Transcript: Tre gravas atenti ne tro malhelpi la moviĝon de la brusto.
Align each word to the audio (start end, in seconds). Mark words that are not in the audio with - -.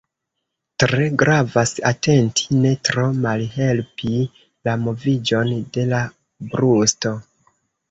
Tre 0.83 1.03
gravas 1.21 1.73
atenti 1.89 2.47
ne 2.63 2.71
tro 2.89 3.05
malhelpi 3.27 4.15
la 4.71 4.77
moviĝon 4.89 5.55
de 5.79 5.87
la 5.95 6.03
brusto. 6.57 7.17